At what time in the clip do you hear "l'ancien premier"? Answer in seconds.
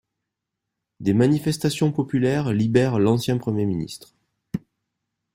2.97-3.67